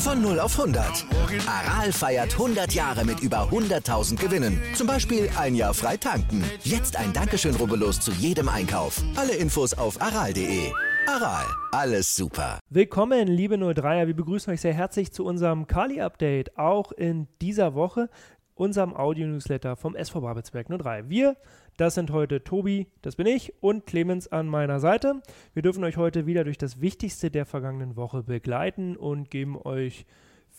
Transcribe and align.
Von 0.00 0.22
0 0.22 0.40
auf 0.40 0.58
100. 0.58 1.04
Aral 1.46 1.92
feiert 1.92 2.32
100 2.32 2.72
Jahre 2.72 3.04
mit 3.04 3.20
über 3.20 3.50
100.000 3.50 4.16
Gewinnen. 4.16 4.58
Zum 4.74 4.86
Beispiel 4.86 5.28
ein 5.38 5.54
Jahr 5.54 5.74
frei 5.74 5.98
tanken. 5.98 6.42
Jetzt 6.64 6.96
ein 6.96 7.12
Dankeschön, 7.12 7.54
rubbellos 7.54 8.00
zu 8.00 8.10
jedem 8.12 8.48
Einkauf. 8.48 9.02
Alle 9.14 9.34
Infos 9.34 9.74
auf 9.74 10.00
aral.de. 10.00 10.72
Aral, 11.06 11.44
alles 11.72 12.16
super. 12.16 12.60
Willkommen, 12.70 13.28
liebe 13.28 13.56
03er. 13.56 14.06
Wir 14.06 14.16
begrüßen 14.16 14.50
euch 14.50 14.62
sehr 14.62 14.72
herzlich 14.72 15.12
zu 15.12 15.26
unserem 15.26 15.66
Kali-Update. 15.66 16.56
Auch 16.56 16.92
in 16.92 17.28
dieser 17.42 17.74
Woche 17.74 18.08
unserem 18.54 18.96
Audio-Newsletter 18.96 19.76
vom 19.76 19.94
SV 19.94 20.22
Babelsberg 20.22 20.68
03. 20.68 21.10
Wir, 21.10 21.36
das 21.76 21.94
sind 21.94 22.10
heute 22.10 22.44
Tobi, 22.44 22.86
das 23.02 23.16
bin 23.16 23.26
ich, 23.26 23.54
und 23.60 23.86
Clemens 23.86 24.28
an 24.28 24.46
meiner 24.46 24.80
Seite. 24.80 25.22
Wir 25.54 25.62
dürfen 25.62 25.84
euch 25.84 25.96
heute 25.96 26.26
wieder 26.26 26.44
durch 26.44 26.58
das 26.58 26.80
Wichtigste 26.80 27.30
der 27.30 27.46
vergangenen 27.46 27.96
Woche 27.96 28.22
begleiten 28.22 28.96
und 28.96 29.30
geben 29.30 29.56
euch 29.56 30.06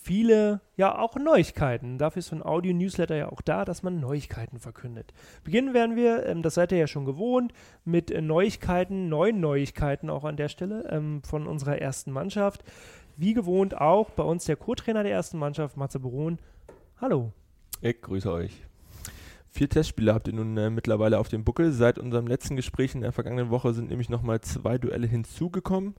viele, 0.02 0.62
ja 0.78 0.98
auch 0.98 1.16
Neuigkeiten. 1.16 1.98
Dafür 1.98 2.22
ist 2.22 2.28
so 2.28 2.36
ein 2.36 2.44
Audio-Newsletter 2.44 3.16
ja 3.16 3.32
auch 3.32 3.42
da, 3.42 3.66
dass 3.66 3.84
man 3.84 4.00
Neuigkeiten 4.00 4.60
verkündet. 4.60 5.14
Beginnen 5.44 5.74
werden 5.74 5.96
wir, 5.96 6.26
ähm, 6.26 6.42
das 6.42 6.56
seid 6.56 6.72
ihr 6.72 6.80
ja 6.80 6.88
schon 6.88 7.06
gewohnt, 7.06 7.54
mit 7.86 8.12
äh, 8.12 8.22
Neuigkeiten, 8.22 9.10
neuen 9.10 9.40
Neuigkeiten 9.40 10.10
auch 10.10 10.24
an 10.24 10.38
der 10.38 10.50
Stelle 10.50 10.88
ähm, 10.90 11.22
von 11.24 11.48
unserer 11.48 11.80
ersten 11.80 12.12
Mannschaft. 12.12 12.64
Wie 13.18 13.34
gewohnt 13.34 13.80
auch 13.80 14.10
bei 14.12 14.24
uns 14.24 14.46
der 14.46 14.56
Co-Trainer 14.56 15.04
der 15.04 15.12
ersten 15.12 15.38
Mannschaft, 15.38 15.78
Matze 15.78 16.00
Beron. 16.00 16.40
Hallo. 17.00 17.32
Ich 17.82 18.02
grüße 18.02 18.32
euch. 18.32 18.71
Vier 19.54 19.68
Testspiele 19.68 20.14
habt 20.14 20.30
ihr 20.30 20.34
nun 20.34 20.56
äh, 20.56 20.70
mittlerweile 20.70 21.20
auf 21.20 21.28
dem 21.28 21.44
Buckel. 21.44 21.74
Seit 21.74 22.00
unserem 22.00 22.26
letzten 22.26 22.56
Gespräch 22.56 22.96
in 22.96 23.02
der 23.02 23.12
vergangenen 23.12 23.50
Woche 23.50 23.74
sind 23.74 23.90
nämlich 23.90 24.08
nochmal 24.08 24.40
zwei 24.40 24.78
Duelle 24.78 25.08
hinzugekommen. 25.08 25.96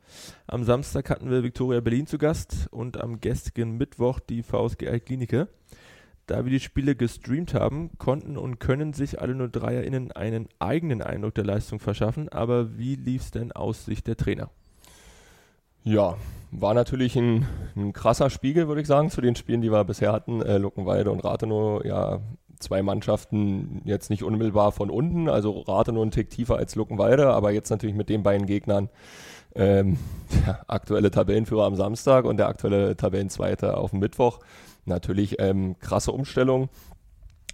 Am 0.46 0.64
Samstag 0.64 1.10
hatten 1.10 1.30
wir 1.30 1.42
Viktoria 1.42 1.80
Berlin 1.80 2.06
zu 2.06 2.16
Gast 2.16 2.68
und 2.70 2.98
am 2.98 3.20
gestrigen 3.20 3.76
Mittwoch 3.76 4.20
die 4.20 4.42
VSG 4.42 4.88
Altklinike. 4.88 5.48
Da 6.26 6.46
wir 6.46 6.50
die 6.50 6.60
Spiele 6.60 6.96
gestreamt 6.96 7.52
haben, 7.52 7.90
konnten 7.98 8.38
und 8.38 8.58
können 8.58 8.94
sich 8.94 9.20
alle 9.20 9.34
nur 9.34 9.48
DreierInnen 9.48 10.12
einen 10.12 10.48
eigenen 10.58 11.02
Eindruck 11.02 11.34
der 11.34 11.44
Leistung 11.44 11.78
verschaffen. 11.78 12.30
Aber 12.30 12.78
wie 12.78 12.94
lief 12.94 13.20
es 13.20 13.30
denn 13.32 13.52
aus 13.52 13.84
Sicht 13.84 14.06
der 14.06 14.16
Trainer? 14.16 14.48
Ja, 15.84 16.16
war 16.52 16.74
natürlich 16.74 17.16
ein, 17.16 17.46
ein, 17.74 17.92
krasser 17.92 18.30
Spiegel, 18.30 18.68
würde 18.68 18.82
ich 18.82 18.86
sagen, 18.86 19.10
zu 19.10 19.20
den 19.20 19.34
Spielen, 19.34 19.62
die 19.62 19.72
wir 19.72 19.84
bisher 19.84 20.12
hatten. 20.12 20.40
Äh, 20.40 20.58
Luckenwalde 20.58 21.10
und 21.10 21.24
Rathenow, 21.24 21.84
ja, 21.84 22.20
zwei 22.62 22.82
Mannschaften 22.82 23.82
jetzt 23.84 24.10
nicht 24.10 24.22
unmittelbar 24.22 24.72
von 24.72 24.90
unten, 24.90 25.28
also 25.28 25.60
Rathenow 25.60 26.02
ein 26.02 26.10
Tick 26.10 26.30
tiefer 26.30 26.56
als 26.56 26.74
Luckenwalde, 26.74 27.28
aber 27.28 27.50
jetzt 27.50 27.70
natürlich 27.70 27.96
mit 27.96 28.08
den 28.08 28.22
beiden 28.22 28.46
Gegnern 28.46 28.88
ähm, 29.54 29.98
der 30.46 30.64
aktuelle 30.68 31.10
Tabellenführer 31.10 31.64
am 31.64 31.76
Samstag 31.76 32.24
und 32.24 32.36
der 32.36 32.48
aktuelle 32.48 32.96
Tabellenzweite 32.96 33.76
auf 33.76 33.90
dem 33.90 34.00
Mittwoch. 34.00 34.40
Natürlich 34.84 35.36
ähm, 35.38 35.78
krasse 35.78 36.12
Umstellung 36.12 36.68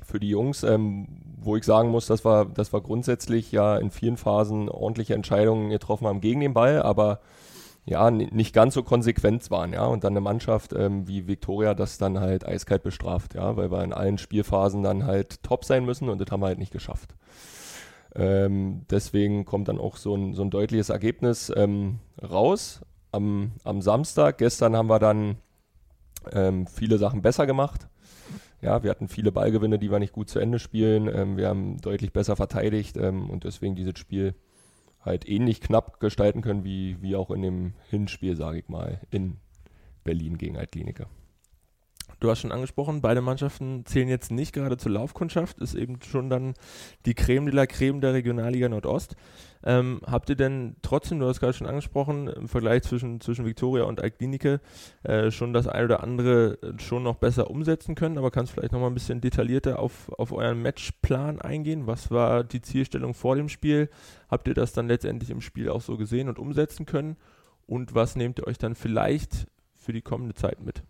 für 0.05 0.21
die 0.21 0.31
Jungs, 0.31 0.63
ähm, 0.63 1.09
wo 1.41 1.57
ich 1.57 1.65
sagen 1.65 1.91
muss, 1.91 2.07
dass 2.07 2.25
wir, 2.25 2.47
dass 2.47 2.73
wir 2.73 2.81
grundsätzlich 2.81 3.53
ja 3.53 3.77
in 3.77 3.91
vielen 3.91 4.17
Phasen 4.17 4.69
ordentliche 4.69 5.15
Entscheidungen 5.15 5.71
getroffen 5.71 6.07
haben 6.07 6.21
gegen 6.21 6.41
den 6.41 6.55
Ball, 6.55 6.83
aber 6.83 7.21
ja, 7.89 8.11
nicht 8.11 8.53
ganz 8.53 8.75
so 8.75 8.83
konsequent 8.83 9.51
waren, 9.51 9.73
ja, 9.73 9.87
und 9.87 10.05
dann 10.05 10.13
eine 10.13 10.21
Mannschaft 10.21 10.75
ähm, 10.75 11.09
wie 11.09 11.27
Viktoria 11.27 11.75
das 11.75 11.97
dann 11.97 12.21
halt 12.21 12.47
eiskalt 12.47 12.83
bestraft, 12.83 13.35
ja, 13.35 13.57
weil 13.57 13.71
wir 13.71 13.83
in 13.83 13.95
allen 13.95 14.19
Spielphasen 14.19 14.83
dann 14.83 15.07
halt 15.07 15.43
top 15.43 15.65
sein 15.65 15.85
müssen 15.85 16.09
und 16.09 16.21
das 16.21 16.31
haben 16.31 16.41
wir 16.41 16.49
halt 16.49 16.59
nicht 16.59 16.73
geschafft. 16.73 17.15
Ähm, 18.15 18.83
deswegen 18.91 19.45
kommt 19.45 19.69
dann 19.69 19.79
auch 19.79 19.97
so 19.97 20.15
ein, 20.15 20.35
so 20.35 20.43
ein 20.43 20.51
deutliches 20.51 20.91
Ergebnis 20.91 21.53
ähm, 21.55 22.01
raus 22.23 22.81
am, 23.13 23.53
am 23.65 23.81
Samstag. 23.81 24.39
Gestern 24.39 24.77
haben 24.77 24.89
wir 24.89 24.99
dann 24.99 25.37
ähm, 26.33 26.67
viele 26.67 26.99
Sachen 26.99 27.23
besser 27.23 27.47
gemacht. 27.47 27.89
Ja, 28.61 28.83
wir 28.83 28.91
hatten 28.91 29.09
viele 29.09 29.31
Ballgewinne, 29.31 29.79
die 29.79 29.91
wir 29.91 29.99
nicht 29.99 30.13
gut 30.13 30.29
zu 30.29 30.41
Ende 30.41 30.59
spielen. 30.59 31.09
Ähm, 31.15 31.37
wir 31.37 31.49
haben 31.49 31.81
deutlich 31.81 32.13
besser 32.13 32.37
verteidigt 32.37 32.97
ähm, 32.97 33.31
und 33.31 33.45
deswegen 33.45 33.77
dieses 33.77 33.99
Spiel 33.99 34.35
halt 35.01 35.29
ähnlich 35.29 35.61
knapp 35.61 36.01
gestalten 36.01 36.43
können 36.43 36.65
wie, 36.65 37.01
wie 37.03 37.17
auch 37.17 37.31
in 37.31 37.43
dem 37.43 37.75
Hinspiel, 37.91 38.37
sage 38.37 38.59
ich 38.59 38.69
mal, 38.69 39.01
in 39.11 39.39
Berlin 40.05 40.39
gegen 40.39 40.57
Altkliniker. 40.57 41.07
Du 42.21 42.29
hast 42.29 42.41
schon 42.41 42.51
angesprochen, 42.51 43.01
beide 43.01 43.21
Mannschaften 43.21 43.87
zählen 43.87 44.09
jetzt 44.09 44.33
nicht 44.33 44.53
gerade 44.53 44.77
zur 44.77 44.91
Laufkundschaft, 44.91 45.61
ist 45.61 45.75
eben 45.75 46.01
schon 46.03 46.29
dann 46.29 46.55
die 47.07 47.15
Creme 47.15 47.47
de 47.47 47.55
la 47.55 47.67
Creme 47.67 48.01
der 48.01 48.13
Regionalliga 48.13 48.69
Nordost. 48.69 49.15
Ähm, 49.63 50.01
habt 50.05 50.29
ihr 50.29 50.35
denn 50.35 50.75
trotzdem, 50.83 51.21
du 51.21 51.27
hast 51.27 51.39
gerade 51.39 51.53
schon 51.53 51.69
angesprochen, 51.69 52.27
im 52.27 52.49
Vergleich 52.49 52.83
zwischen, 52.83 53.21
zwischen 53.21 53.45
Victoria 53.45 53.85
und 53.85 54.01
Altklinike 54.01 54.61
äh, 55.05 55.31
schon 55.31 55.53
das 55.53 55.69
eine 55.69 55.85
oder 55.85 56.03
andere 56.03 56.59
schon 56.79 57.05
noch 57.05 57.17
besser 57.17 57.51
umsetzen 57.51 57.95
können, 57.95 58.19
aber 58.19 58.33
kannst 58.33 58.53
vielleicht 58.53 58.73
nochmal 58.73 58.91
ein 58.91 58.95
bisschen 58.95 59.21
detaillierter 59.21 59.79
auf, 59.79 60.11
auf 60.19 60.33
euren 60.33 60.61
Matchplan 60.61 61.41
eingehen? 61.41 61.87
Was 61.87 62.11
war 62.11 62.43
die 62.43 62.63
Zielstellung 62.63 63.15
vor 63.15 63.37
dem 63.37 63.49
Spiel? 63.49 63.91
Habt 64.29 64.49
ihr 64.49 64.55
das 64.55 64.73
dann 64.73 64.89
letztendlich 64.89 65.31
im 65.31 65.41
Spiel 65.41 65.69
auch 65.69 65.83
so 65.83 65.97
gesehen 65.97 66.29
und 66.29 66.41
umsetzen 66.41 66.85
können? 66.85 67.17
Und 67.67 67.95
was 67.95 68.17
nehmt 68.17 68.41
ihr 68.41 68.47
euch 68.49 68.59
dann 68.59 68.75
vielleicht 68.75 69.47
für 69.75 69.93
die 69.93 70.03
kommende 70.03 70.35
Zeit 70.35 70.61
mit? 70.61 70.83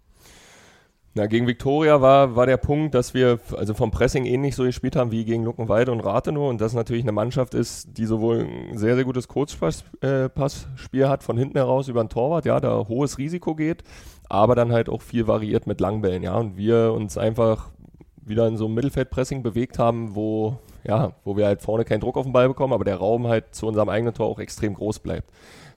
Na, 1.18 1.26
gegen 1.26 1.48
Viktoria 1.48 2.00
war, 2.00 2.36
war 2.36 2.46
der 2.46 2.58
Punkt, 2.58 2.94
dass 2.94 3.12
wir 3.12 3.40
also 3.56 3.74
vom 3.74 3.90
Pressing 3.90 4.24
ähnlich 4.24 4.54
so 4.54 4.62
gespielt 4.62 4.94
haben 4.94 5.10
wie 5.10 5.24
gegen 5.24 5.42
Luckenwalde 5.42 5.90
und 5.90 5.98
Rathenow 5.98 6.48
und 6.48 6.60
das 6.60 6.74
natürlich 6.74 7.02
eine 7.02 7.10
Mannschaft 7.10 7.54
ist, 7.54 7.98
die 7.98 8.06
sowohl 8.06 8.46
ein 8.70 8.78
sehr, 8.78 8.94
sehr 8.94 9.02
gutes 9.02 9.26
Kurzpassspiel 9.26 11.02
äh, 11.02 11.06
hat, 11.06 11.24
von 11.24 11.36
hinten 11.36 11.58
heraus 11.58 11.88
über 11.88 12.04
den 12.04 12.08
Torwart, 12.08 12.46
ja, 12.46 12.60
da 12.60 12.86
hohes 12.86 13.18
Risiko 13.18 13.56
geht, 13.56 13.82
aber 14.28 14.54
dann 14.54 14.70
halt 14.70 14.88
auch 14.88 15.02
viel 15.02 15.26
variiert 15.26 15.66
mit 15.66 15.80
Langbällen, 15.80 16.22
ja, 16.22 16.36
und 16.36 16.56
wir 16.56 16.92
uns 16.92 17.18
einfach 17.18 17.70
wieder 18.24 18.46
in 18.46 18.56
so 18.56 18.66
einem 18.66 18.74
Mittelfeldpressing 18.74 19.42
bewegt 19.42 19.80
haben, 19.80 20.14
wo, 20.14 20.60
ja, 20.84 21.12
wo 21.24 21.36
wir 21.36 21.46
halt 21.46 21.62
vorne 21.62 21.84
keinen 21.84 22.00
Druck 22.00 22.16
auf 22.16 22.24
den 22.24 22.32
Ball 22.32 22.48
bekommen, 22.48 22.72
aber 22.72 22.84
der 22.84 22.96
Raum 22.96 23.26
halt 23.26 23.54
zu 23.54 23.66
unserem 23.66 23.88
eigenen 23.88 24.14
Tor 24.14 24.26
auch 24.26 24.38
extrem 24.38 24.74
groß 24.74 25.00
bleibt 25.00 25.30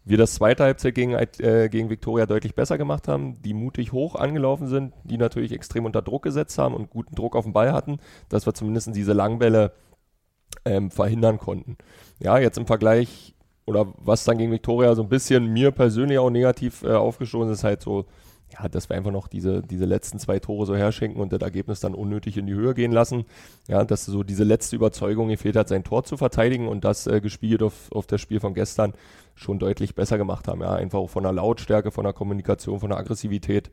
wir 0.04 0.18
das 0.18 0.34
zweite 0.34 0.64
Halbzeit 0.64 0.96
gegen, 0.96 1.14
äh, 1.14 1.70
gegen 1.70 1.90
Viktoria 1.90 2.26
deutlich 2.26 2.56
besser 2.56 2.78
gemacht 2.78 3.08
haben, 3.08 3.42
die 3.44 3.54
mutig 3.54 3.92
hoch 3.92 4.16
angelaufen 4.16 4.68
sind, 4.68 4.94
die 5.04 5.18
natürlich 5.18 5.52
extrem 5.52 5.86
unter 5.86 6.02
Druck 6.02 6.24
gesetzt 6.24 6.58
haben 6.58 6.74
und 6.74 6.90
guten 6.90 7.16
Druck 7.16 7.36
auf 7.36 7.44
den 7.44 7.54
Ball 7.54 7.72
hatten, 7.72 8.00
dass 8.30 8.46
wir 8.46 8.54
zumindest 8.54 8.96
diese 8.96 9.14
Langbälle 9.14 9.74
ähm, 10.66 10.90
verhindern 10.90 11.38
konnten. 11.38 11.78
Ja, 12.20 12.40
jetzt 12.40 12.58
im 12.58 12.66
Vergleich 12.66 13.36
oder 13.66 13.94
was 13.98 14.24
dann 14.24 14.40
gegen 14.40 14.52
Viktoria 14.52 14.96
so 14.96 15.04
ein 15.04 15.10
bisschen 15.10 15.54
mir 15.54 15.72
persönlich 15.72 16.18
auch 16.18 16.32
negativ 16.32 16.84
äh, 16.84 16.94
aufgestoßen 16.94 17.52
ist, 17.52 17.60
ist 17.60 17.64
halt 17.64 17.82
so 17.82 18.06
ja, 18.54 18.68
dass 18.68 18.90
wir 18.90 18.98
einfach 18.98 19.12
noch 19.12 19.28
diese, 19.28 19.62
diese 19.62 19.86
letzten 19.86 20.20
zwei 20.20 20.40
Tore 20.40 20.66
so 20.66 20.76
herschenken 20.76 21.22
und 21.22 21.32
das 21.32 21.42
Ergebnis 21.42 21.80
dann 21.80 21.94
unnötig 21.94 22.38
in 22.38 22.48
die 22.48 22.54
Höhe 22.54 22.74
gehen 22.74 22.92
lassen. 22.92 23.26
Ja, 23.68 23.86
dass 23.86 24.06
so 24.06 24.24
diese 24.24 24.44
letzte 24.44 24.76
Überzeugung 24.76 25.30
gefehlt 25.30 25.56
hat, 25.56 25.70
sein 25.70 25.84
Tor 25.84 26.04
zu 26.04 26.18
verteidigen 26.18 26.68
und 26.68 26.84
das 26.84 27.08
äh, 27.08 27.22
gespielt 27.22 27.64
auf, 27.64 27.92
auf 27.92 28.08
das 28.08 28.20
Spiel 28.20 28.40
von 28.40 28.54
gestern 28.54 28.94
schon 29.36 29.60
deutlich 29.60 29.96
besser 29.96 30.18
gemacht 30.18 30.48
haben. 30.48 30.62
Ja, 30.62 30.74
einfach 30.74 31.00
auch 31.00 31.10
von 31.10 31.24
der 31.24 31.32
Lautstärke, 31.32 31.92
von 31.92 32.04
der 32.04 32.14
Kommunikation, 32.14 32.80
von 32.80 32.90
der 32.90 33.00
Aggressivität. 33.00 33.72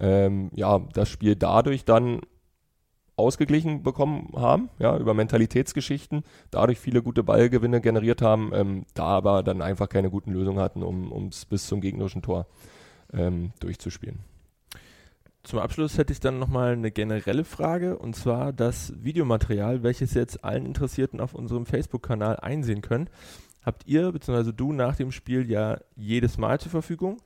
Ähm, 0.00 0.50
ja, 0.54 0.80
das 0.92 1.08
Spiel 1.08 1.36
dadurch 1.36 1.84
dann 1.84 2.20
ausgeglichen 3.16 3.84
bekommen 3.84 4.32
haben, 4.34 4.70
ja, 4.80 4.96
über 4.96 5.14
Mentalitätsgeschichten, 5.14 6.24
dadurch 6.50 6.80
viele 6.80 7.00
gute 7.00 7.22
Ballgewinne 7.22 7.80
generiert 7.80 8.22
haben, 8.22 8.50
ähm, 8.52 8.86
da 8.94 9.04
aber 9.04 9.44
dann 9.44 9.62
einfach 9.62 9.88
keine 9.88 10.10
guten 10.10 10.32
Lösungen 10.32 10.58
hatten, 10.58 10.82
um 10.82 11.28
es 11.28 11.44
bis 11.44 11.68
zum 11.68 11.80
gegnerischen 11.80 12.22
Tor 12.22 12.46
ähm, 13.14 13.52
durchzuspielen. 13.60 14.20
Zum 15.42 15.58
Abschluss 15.58 15.98
hätte 15.98 16.12
ich 16.12 16.20
dann 16.20 16.38
nochmal 16.38 16.72
eine 16.72 16.90
generelle 16.90 17.44
Frage 17.44 17.98
und 17.98 18.16
zwar 18.16 18.52
das 18.52 18.94
Videomaterial, 19.02 19.82
welches 19.82 20.14
jetzt 20.14 20.42
allen 20.42 20.64
Interessierten 20.64 21.20
auf 21.20 21.34
unserem 21.34 21.66
Facebook-Kanal 21.66 22.36
einsehen 22.36 22.80
können. 22.80 23.10
Habt 23.62 23.86
ihr 23.86 24.10
bzw. 24.10 24.52
du 24.52 24.72
nach 24.72 24.96
dem 24.96 25.12
Spiel 25.12 25.50
ja 25.50 25.78
jedes 25.96 26.38
Mal 26.38 26.60
zur 26.60 26.70
Verfügung. 26.70 27.18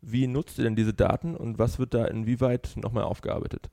Wie 0.00 0.26
nutzt 0.26 0.56
ihr 0.58 0.64
denn 0.64 0.76
diese 0.76 0.94
Daten 0.94 1.36
und 1.36 1.58
was 1.58 1.78
wird 1.78 1.92
da 1.92 2.06
inwieweit 2.06 2.72
nochmal 2.76 3.04
aufgearbeitet? 3.04 3.68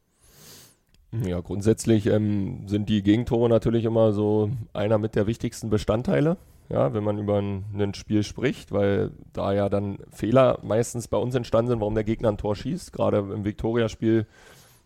Ja, 1.24 1.40
grundsätzlich 1.40 2.08
ähm, 2.08 2.68
sind 2.68 2.90
die 2.90 3.02
Gegentore 3.02 3.48
natürlich 3.48 3.86
immer 3.86 4.12
so 4.12 4.52
einer 4.74 4.98
mit 4.98 5.16
der 5.16 5.28
wichtigsten 5.28 5.70
Bestandteile 5.70 6.36
ja, 6.70 6.94
wenn 6.94 7.04
man 7.04 7.20
über 7.20 7.38
ein, 7.38 7.66
ein, 7.78 7.94
Spiel 7.94 8.24
spricht, 8.24 8.72
weil 8.72 9.12
da 9.34 9.54
ja 9.54 9.70
dann 9.70 10.00
Fehler 10.12 10.60
meistens 10.64 11.08
bei 11.08 11.18
uns 11.18 11.36
entstanden 11.36 11.70
sind, 11.70 11.80
warum 11.80 11.94
der 11.94 12.04
Gegner 12.04 12.30
ein 12.30 12.38
Tor 12.38 12.56
schießt. 12.56 12.92
Gerade 12.92 13.20
im 13.20 13.46
Viktoria-Spiel 13.46 14.26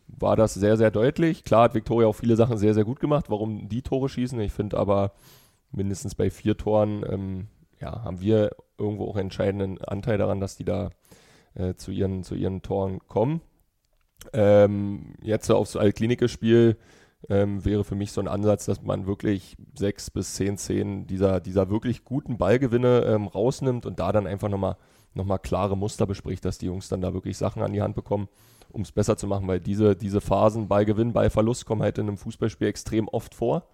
war 0.08 0.36
das 0.36 0.54
sehr, 0.54 0.78
sehr 0.78 0.92
deutlich. 0.92 1.44
Klar 1.44 1.64
hat 1.64 1.76
Viktoria 1.76 2.08
auch 2.08 2.16
viele 2.16 2.36
Sachen 2.36 2.58
sehr, 2.58 2.74
sehr 2.74 2.84
gut 2.84 3.00
gemacht, 3.00 3.26
warum 3.30 3.70
die 3.70 3.82
Tore 3.82 4.10
schießen. 4.10 4.40
Ich 4.42 4.52
finde 4.52 4.78
aber 4.78 5.14
mindestens 5.72 6.16
bei 6.16 6.30
vier 6.30 6.58
Toren 6.58 7.06
ähm, 7.08 7.48
ja, 7.80 8.04
haben 8.04 8.20
wir 8.20 8.52
irgendwo 8.78 9.08
auch 9.08 9.18
entscheidenden 9.18 9.82
Anteil 9.82 10.18
daran, 10.18 10.40
dass 10.40 10.58
die 10.58 10.66
da 10.66 10.90
äh, 11.54 11.76
zu, 11.76 11.92
ihren, 11.92 12.24
zu 12.24 12.36
ihren 12.36 12.62
Toren 12.62 13.00
kommen. 13.08 13.42
Ähm, 14.34 15.14
jetzt 15.22 15.50
aufs 15.50 15.76
Altklinike-Spiel 15.76 16.78
ähm, 17.28 17.66
wäre 17.66 17.84
für 17.84 17.96
mich 17.96 18.12
so 18.12 18.22
ein 18.22 18.28
Ansatz, 18.28 18.66
dass 18.66 18.82
man 18.82 19.06
wirklich 19.06 19.58
sechs 19.78 20.10
bis 20.10 20.36
zehn 20.36 20.58
Szenen 20.58 21.08
dieser, 21.08 21.40
dieser 21.40 21.70
wirklich 21.70 22.06
guten 22.06 22.38
Ballgewinne 22.38 23.04
ähm, 23.06 23.28
rausnimmt 23.28 23.86
und 23.86 24.00
da 24.00 24.12
dann 24.12 24.28
einfach 24.28 24.50
nochmal 24.50 24.78
noch 25.14 25.26
mal 25.26 25.38
klare 25.38 25.76
Muster 25.78 26.06
bespricht, 26.06 26.46
dass 26.46 26.58
die 26.58 26.68
Jungs 26.68 26.90
dann 26.90 27.02
da 27.02 27.14
wirklich 27.14 27.38
Sachen 27.38 27.62
an 27.62 27.74
die 27.74 27.82
Hand 27.82 27.96
bekommen, 27.96 28.28
um 28.70 28.82
es 28.82 28.92
besser 28.92 29.18
zu 29.18 29.28
machen, 29.28 29.48
weil 29.48 29.60
diese, 29.60 29.96
diese 29.96 30.22
Phasen 30.22 30.68
Ballgewinn, 30.68 31.14
Ballverlust 31.14 31.66
kommen 31.66 31.82
halt 31.82 31.98
in 31.98 32.08
einem 32.08 32.18
Fußballspiel 32.18 32.68
extrem 32.68 33.08
oft 33.08 33.36
vor. 33.36 33.68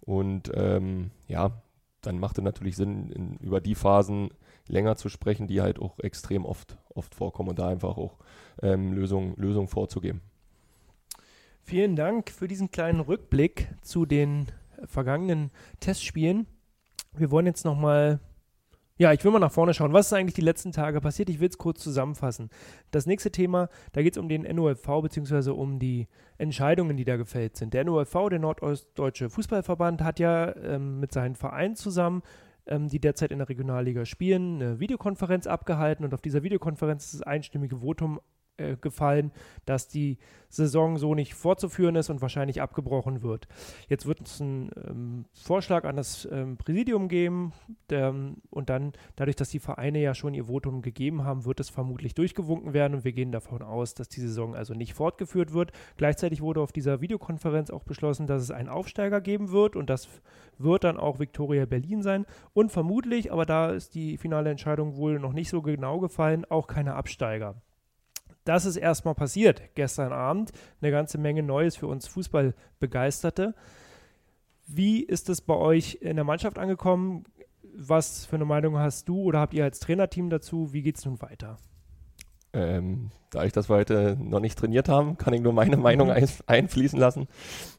Und 0.00 0.50
ähm, 0.54 1.10
ja, 1.28 1.62
dann 2.00 2.18
macht 2.18 2.38
es 2.38 2.44
natürlich 2.44 2.76
Sinn, 2.76 3.10
in, 3.10 3.36
über 3.36 3.60
die 3.60 3.74
Phasen 3.74 4.30
länger 4.66 4.96
zu 4.96 5.08
sprechen, 5.08 5.46
die 5.46 5.60
halt 5.60 5.78
auch 5.78 5.98
extrem 6.00 6.44
oft, 6.44 6.76
oft 6.94 7.14
vorkommen 7.14 7.50
und 7.50 7.58
da 7.58 7.68
einfach 7.68 7.96
auch 7.96 8.16
ähm, 8.62 8.92
Lösungen 8.92 9.34
Lösung 9.36 9.68
vorzugeben. 9.68 10.20
Vielen 11.64 11.96
Dank 11.96 12.30
für 12.30 12.48
diesen 12.48 12.70
kleinen 12.70 13.00
Rückblick 13.00 13.68
zu 13.82 14.04
den 14.04 14.46
vergangenen 14.84 15.50
Testspielen. 15.80 16.46
Wir 17.16 17.30
wollen 17.30 17.46
jetzt 17.46 17.64
nochmal 17.64 18.20
ja, 18.98 19.12
ich 19.12 19.24
will 19.24 19.32
mal 19.32 19.40
nach 19.40 19.50
vorne 19.50 19.74
schauen. 19.74 19.92
Was 19.92 20.06
ist 20.06 20.12
eigentlich 20.12 20.34
die 20.34 20.42
letzten 20.42 20.70
Tage 20.70 21.00
passiert? 21.00 21.28
Ich 21.28 21.40
will 21.40 21.48
es 21.48 21.58
kurz 21.58 21.82
zusammenfassen. 21.82 22.50
Das 22.90 23.06
nächste 23.06 23.32
Thema, 23.32 23.68
da 23.92 24.02
geht 24.02 24.14
es 24.14 24.18
um 24.18 24.28
den 24.28 24.42
NOFV 24.42 25.02
bzw. 25.02 25.50
um 25.50 25.78
die 25.78 26.06
Entscheidungen, 26.38 26.96
die 26.96 27.04
da 27.04 27.16
gefällt 27.16 27.56
sind. 27.56 27.74
Der 27.74 27.84
NOFV, 27.84 28.28
der 28.28 28.38
Nordostdeutsche 28.38 29.30
Fußballverband, 29.30 30.02
hat 30.02 30.20
ja 30.20 30.54
ähm, 30.54 31.00
mit 31.00 31.10
seinen 31.10 31.34
Vereinen 31.34 31.74
zusammen 31.74 32.22
ähm, 32.66 32.88
die 32.88 33.00
derzeit 33.00 33.32
in 33.32 33.38
der 33.38 33.48
Regionalliga 33.48 34.04
spielen, 34.04 34.62
eine 34.62 34.80
Videokonferenz 34.80 35.46
abgehalten 35.46 36.04
und 36.04 36.14
auf 36.14 36.20
dieser 36.20 36.42
Videokonferenz 36.42 37.06
ist 37.06 37.14
das 37.14 37.22
einstimmige 37.22 37.80
Votum 37.80 38.20
äh, 38.58 38.76
gefallen, 38.76 39.32
dass 39.64 39.88
die 39.88 40.18
Saison 40.48 40.98
so 40.98 41.14
nicht 41.14 41.32
fortzuführen 41.32 41.96
ist 41.96 42.10
und 42.10 42.20
wahrscheinlich 42.20 42.60
abgebrochen 42.60 43.22
wird. 43.22 43.48
Jetzt 43.88 44.04
wird 44.04 44.20
es 44.20 44.40
einen 44.42 44.70
ähm, 44.76 45.24
Vorschlag 45.32 45.84
an 45.84 45.96
das 45.96 46.28
ähm, 46.30 46.58
Präsidium 46.58 47.08
geben 47.08 47.54
der, 47.88 48.14
und 48.50 48.68
dann, 48.68 48.92
dadurch, 49.16 49.36
dass 49.36 49.48
die 49.48 49.58
Vereine 49.58 50.00
ja 50.00 50.14
schon 50.14 50.34
ihr 50.34 50.44
Votum 50.44 50.82
gegeben 50.82 51.24
haben, 51.24 51.46
wird 51.46 51.60
es 51.60 51.70
vermutlich 51.70 52.14
durchgewunken 52.14 52.74
werden 52.74 52.94
und 52.96 53.04
wir 53.04 53.12
gehen 53.12 53.32
davon 53.32 53.62
aus, 53.62 53.94
dass 53.94 54.10
die 54.10 54.20
Saison 54.20 54.54
also 54.54 54.74
nicht 54.74 54.92
fortgeführt 54.92 55.54
wird. 55.54 55.72
Gleichzeitig 55.96 56.42
wurde 56.42 56.60
auf 56.60 56.72
dieser 56.72 57.00
Videokonferenz 57.00 57.70
auch 57.70 57.84
beschlossen, 57.84 58.26
dass 58.26 58.42
es 58.42 58.50
einen 58.50 58.68
Aufsteiger 58.68 59.22
geben 59.22 59.50
wird 59.50 59.74
und 59.76 59.88
das 59.88 60.08
wird 60.58 60.84
dann 60.84 60.98
auch 60.98 61.18
Viktoria 61.18 61.64
Berlin 61.64 62.02
sein 62.02 62.26
und 62.52 62.70
vermutlich, 62.70 63.32
aber 63.32 63.46
da 63.46 63.70
ist 63.70 63.94
die 63.94 64.18
finale 64.18 64.50
Entscheidung 64.50 64.96
wohl 64.96 65.18
noch 65.18 65.32
nicht 65.32 65.48
so 65.48 65.62
genau 65.62 65.98
gefallen, 65.98 66.44
auch 66.44 66.66
keine 66.66 66.94
Absteiger. 66.94 67.54
Das 68.44 68.66
ist 68.66 68.76
erstmal 68.76 69.14
passiert 69.14 69.74
gestern 69.74 70.12
Abend. 70.12 70.52
Eine 70.80 70.90
ganze 70.90 71.18
Menge 71.18 71.42
Neues 71.42 71.76
für 71.76 71.86
uns 71.86 72.08
Fußballbegeisterte. 72.08 73.54
Wie 74.66 75.00
ist 75.00 75.28
es 75.28 75.40
bei 75.40 75.54
euch 75.54 75.98
in 76.00 76.16
der 76.16 76.24
Mannschaft 76.24 76.58
angekommen? 76.58 77.24
Was 77.74 78.26
für 78.26 78.36
eine 78.36 78.44
Meinung 78.44 78.78
hast 78.78 79.08
du 79.08 79.20
oder 79.22 79.40
habt 79.40 79.54
ihr 79.54 79.64
als 79.64 79.80
Trainerteam 79.80 80.30
dazu? 80.30 80.72
Wie 80.72 80.82
geht 80.82 80.98
es 80.98 81.04
nun 81.04 81.20
weiter? 81.22 81.58
Ähm, 82.52 83.10
da 83.30 83.44
ich 83.44 83.52
das 83.52 83.70
heute 83.70 84.16
noch 84.20 84.40
nicht 84.40 84.58
trainiert 84.58 84.90
haben, 84.90 85.16
kann 85.16 85.32
ich 85.32 85.40
nur 85.40 85.54
meine 85.54 85.78
Meinung 85.78 86.08
mhm. 86.08 86.14
ein, 86.14 86.28
einfließen 86.46 86.98
lassen. 86.98 87.28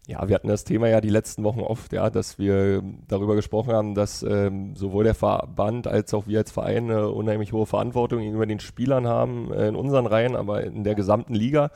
Ja, 0.08 0.28
wir 0.28 0.36
hatten 0.36 0.48
das 0.48 0.64
Thema 0.64 0.90
ja 0.90 1.00
die 1.00 1.10
letzten 1.10 1.44
Wochen 1.44 1.62
oft, 1.62 1.94
ja, 1.94 2.10
dass 2.10 2.40
wir 2.40 2.84
darüber 3.08 3.36
gesprochen 3.36 3.72
haben, 3.74 3.94
dass 3.94 4.24
ähm, 4.24 4.76
sowohl 4.76 5.04
der 5.04 5.14
Verband 5.14 5.88
als 5.88 6.14
auch 6.14 6.28
wir 6.28 6.40
als 6.40 6.52
Verein 6.52 6.90
eine 6.90 7.10
unheimlich 7.10 7.54
hohe 7.54 7.68
Verantwortung 7.68 8.20
gegenüber 8.20 8.48
den 8.48 8.60
Spielern 8.60 9.08
haben, 9.08 9.54
äh, 9.54 9.68
in 9.68 9.76
unseren 9.76 10.08
Reihen, 10.08 10.36
aber 10.36 10.64
in 10.64 10.84
der 10.84 10.96
gesamten 10.96 11.36
Liga. 11.36 11.70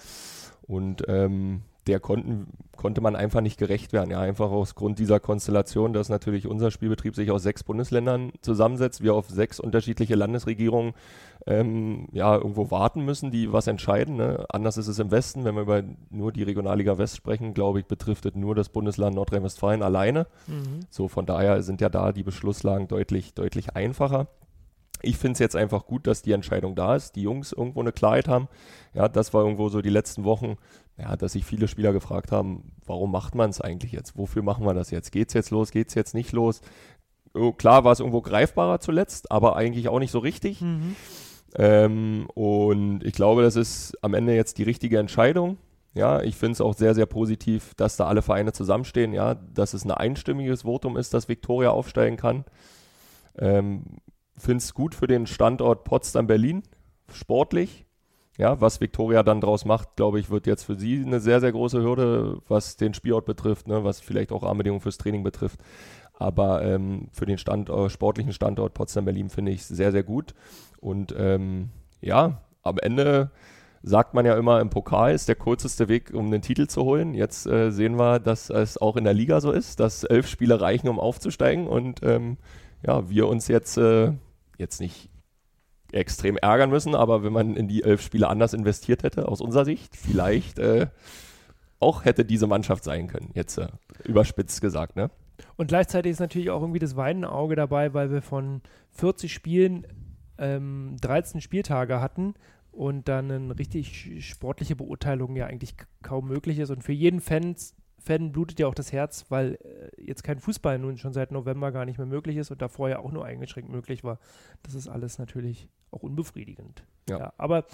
Und 0.64 1.04
ähm, 1.08 1.62
der 1.88 2.00
konnten, 2.00 2.48
konnte 2.76 3.02
man 3.02 3.16
einfach 3.16 3.42
nicht 3.42 3.58
gerecht 3.58 3.94
werden. 3.94 4.12
Ja, 4.12 4.20
einfach 4.20 4.52
aus 4.52 4.76
Grund 4.76 5.00
dieser 5.00 5.20
Konstellation, 5.20 5.94
dass 5.94 6.10
natürlich 6.10 6.48
unser 6.48 6.72
Spielbetrieb 6.72 7.16
sich 7.16 7.32
aus 7.32 7.44
sechs 7.44 7.64
Bundesländern 7.64 8.32
zusammensetzt, 8.42 9.02
wir 9.02 9.14
auf 9.14 9.30
sechs 9.30 9.60
unterschiedliche 9.60 10.16
Landesregierungen 10.16 10.94
ähm, 11.46 12.08
ja, 12.12 12.36
irgendwo 12.36 12.72
warten 12.72 13.06
müssen, 13.06 13.32
die 13.32 13.52
was 13.54 13.68
entscheiden. 13.68 14.18
Ne? 14.18 14.46
Anders 14.50 14.78
ist 14.78 14.88
es 14.88 15.00
im 15.00 15.12
Westen, 15.12 15.46
wenn 15.46 15.56
wir 15.56 15.62
über 15.62 15.84
nur 16.10 16.32
die 16.32 16.44
Regionalliga 16.44 16.98
West 16.98 17.16
sprechen, 17.16 17.54
glaube 17.54 17.80
ich, 17.80 17.86
betrifft 17.86 18.26
es 18.26 18.36
nur 18.36 18.54
das 18.54 18.70
Bundesland 18.70 19.16
Nordrhein-Westfalen 19.16 19.82
alleine. 19.82 20.28
Mhm. 20.48 20.82
So, 20.90 21.08
von 21.08 21.26
daher 21.26 21.64
sind 21.64 21.80
ja 21.80 21.90
da 21.90 22.12
die 22.12 22.24
Beschlusslagen 22.24 22.88
deutlich, 22.88 23.34
deutlich 23.34 23.76
einfacher 23.76 24.28
ich 25.02 25.18
finde 25.18 25.34
es 25.34 25.40
jetzt 25.40 25.56
einfach 25.56 25.86
gut, 25.86 26.08
dass 26.08 26.22
die 26.22 26.32
Entscheidung 26.32 26.76
da 26.76 26.96
ist, 26.96 27.16
die 27.16 27.22
Jungs 27.22 27.52
irgendwo 27.52 27.82
eine 27.82 27.92
Klarheit 27.92 28.28
haben. 28.28 28.48
Ja, 28.94 29.08
das 29.08 29.34
war 29.34 29.44
irgendwo 29.44 29.70
so 29.70 29.82
die 29.82 29.90
letzten 29.90 30.24
Wochen, 30.24 30.58
ja, 30.98 31.16
dass 31.16 31.34
sich 31.34 31.46
viele 31.46 31.68
Spieler 31.68 31.94
gefragt 31.94 32.32
haben, 32.32 32.72
warum 32.86 33.12
macht 33.12 33.36
man 33.36 33.50
es 33.50 33.62
eigentlich 33.62 33.92
jetzt? 33.92 34.18
Wofür 34.18 34.42
machen 34.42 34.66
wir 34.66 34.74
das 34.74 34.90
jetzt? 34.92 35.12
Geht 35.12 35.30
es 35.30 35.34
jetzt 35.34 35.52
los? 35.52 35.72
Geht 35.72 35.90
es 35.90 35.94
jetzt 35.96 36.16
nicht 36.16 36.32
los? 36.32 36.62
Oh, 37.34 37.52
klar 37.52 37.84
war 37.84 37.92
es 37.92 38.00
irgendwo 38.00 38.22
greifbarer 38.22 38.80
zuletzt, 38.80 39.32
aber 39.32 39.56
eigentlich 39.56 39.90
auch 39.90 40.00
nicht 40.00 40.12
so 40.12 40.20
richtig. 40.20 40.62
Mhm. 40.62 40.96
Ähm, 41.56 42.28
und 42.34 43.04
ich 43.04 43.14
glaube, 43.14 43.44
das 43.44 43.56
ist 43.56 43.98
am 44.02 44.14
Ende 44.14 44.36
jetzt 44.36 44.58
die 44.58 44.64
richtige 44.64 44.98
Entscheidung. 44.98 45.58
Ja, 45.94 46.22
ich 46.22 46.36
finde 46.36 46.54
es 46.54 46.62
auch 46.62 46.76
sehr, 46.76 46.94
sehr 46.94 47.08
positiv, 47.08 47.74
dass 47.76 47.98
da 47.98 48.06
alle 48.06 48.22
Vereine 48.22 48.54
zusammenstehen, 48.54 49.14
ja, 49.14 49.36
dass 49.36 49.74
es 49.74 49.84
ein 49.84 49.92
einstimmiges 49.92 50.64
Votum 50.64 50.98
ist, 50.98 51.14
dass 51.14 51.28
Viktoria 51.28 51.72
aufsteigen 51.72 52.18
kann. 52.18 52.46
Ähm, 53.40 53.84
finde 54.38 54.58
es 54.58 54.74
gut 54.74 54.96
für 54.96 55.08
den 55.08 55.28
Standort 55.28 55.84
Potsdam-Berlin, 55.84 56.64
sportlich. 57.12 57.86
Ja, 58.38 58.62
was 58.62 58.82
Viktoria 58.82 59.24
dann 59.24 59.42
draus 59.42 59.66
macht, 59.66 59.96
glaube 59.96 60.20
ich, 60.20 60.30
wird 60.30 60.46
jetzt 60.46 60.64
für 60.64 60.76
sie 60.76 61.04
eine 61.04 61.20
sehr, 61.20 61.40
sehr 61.40 61.52
große 61.52 61.82
Hürde, 61.82 62.38
was 62.48 62.78
den 62.78 62.94
Spielort 62.94 63.26
betrifft, 63.26 63.68
ne, 63.68 63.84
was 63.84 64.00
vielleicht 64.00 64.32
auch 64.32 64.44
Rahmenbedingungen 64.44 64.82
fürs 64.82 65.00
Training 65.00 65.24
betrifft. 65.24 65.60
Aber 66.14 66.64
ähm, 66.64 67.08
für 67.12 67.26
den 67.26 67.40
Standort, 67.40 67.92
sportlichen 67.92 68.34
Standort 68.34 68.76
Potsdam-Berlin 68.76 69.30
finde 69.30 69.52
ich 69.54 69.66
sehr, 69.66 69.92
sehr 69.92 70.04
gut. 70.04 70.36
Und 70.80 71.16
ähm, 71.18 71.70
ja, 72.00 72.42
am 72.62 72.78
Ende 72.78 73.32
sagt 73.82 74.14
man 74.14 74.26
ja 74.26 74.38
immer, 74.38 74.60
im 74.60 74.70
Pokal 74.70 75.14
ist 75.14 75.28
der 75.28 75.36
kürzeste 75.36 75.88
Weg, 75.88 76.14
um 76.14 76.30
den 76.30 76.42
Titel 76.42 76.68
zu 76.68 76.84
holen. 76.84 77.14
Jetzt 77.14 77.48
äh, 77.48 77.72
sehen 77.72 77.98
wir, 77.98 78.20
dass 78.20 78.50
es 78.50 78.78
auch 78.78 78.98
in 78.98 79.04
der 79.04 79.14
Liga 79.14 79.42
so 79.42 79.52
ist, 79.52 79.80
dass 79.80 80.04
elf 80.04 80.28
Spiele 80.28 80.62
reichen, 80.62 80.90
um 80.90 81.00
aufzusteigen. 81.00 81.68
Und 81.68 82.02
ähm, 82.04 82.38
ja, 82.86 83.10
wir 83.10 83.28
uns 83.28 83.48
jetzt 83.48 83.78
äh, 83.78 84.14
jetzt 84.58 84.80
nicht 84.80 85.10
extrem 85.92 86.38
ärgern 86.38 86.70
müssen, 86.70 86.96
aber 86.96 87.24
wenn 87.24 87.34
man 87.34 87.56
in 87.56 87.68
die 87.68 87.84
elf 87.84 88.02
Spiele 88.02 88.28
anders 88.28 88.54
investiert 88.54 89.04
hätte, 89.04 89.28
aus 89.28 89.42
unserer 89.42 89.66
Sicht, 89.66 89.96
vielleicht 89.96 90.60
äh, 90.60 90.88
auch 91.80 92.06
hätte 92.06 92.26
diese 92.26 92.48
Mannschaft 92.48 92.84
sein 92.84 93.08
können, 93.08 93.32
jetzt 93.34 93.58
äh, 93.58 93.68
überspitzt 94.04 94.62
gesagt, 94.62 94.96
ne? 94.96 95.10
Und 95.56 95.68
gleichzeitig 95.68 96.12
ist 96.12 96.20
natürlich 96.20 96.50
auch 96.50 96.62
irgendwie 96.62 96.80
das 96.80 96.96
Weinenauge 96.96 97.56
dabei, 97.56 97.94
weil 97.94 98.12
wir 98.12 98.22
von 98.22 98.62
40 98.92 99.32
Spielen 99.32 99.86
ähm, 100.40 100.98
13 101.02 101.42
Spieltage 101.42 102.02
hatten 102.02 102.34
und 102.72 103.08
dann 103.08 103.32
eine 103.32 103.58
richtig 103.58 104.26
sportliche 104.26 104.76
Beurteilung 104.76 105.36
ja 105.36 105.46
eigentlich 105.46 105.76
kaum 106.02 106.28
möglich 106.28 106.60
ist 106.60 106.70
und 106.70 106.84
für 106.84 106.94
jeden 106.94 107.22
Fan 107.22 107.56
Fan 108.08 108.32
blutet 108.32 108.60
ja 108.60 108.68
auch 108.68 108.74
das 108.74 108.94
Herz, 108.94 109.26
weil 109.30 109.56
äh, 109.56 110.02
jetzt 110.02 110.24
kein 110.24 110.40
Fußball 110.40 110.80
nun 110.80 110.98
schon 110.98 111.14
seit 111.14 111.32
November 111.32 111.72
gar 111.72 111.86
nicht 111.86 111.98
mehr 111.98 112.08
möglich 112.08 112.38
ist 112.38 112.52
und 112.52 112.62
davor 112.62 112.90
ja 112.90 113.00
auch 113.00 113.12
nur 113.12 113.26
eingeschränkt 113.26 113.70
möglich 113.70 114.04
war. 114.04 114.20
Das 114.64 114.74
ist 114.74 114.88
alles 114.88 115.20
natürlich 115.20 115.70
auch 115.92 116.04
unbefriedigend. 116.04 116.84
Ja. 117.10 117.20
ja 117.20 117.34
aber 117.38 117.66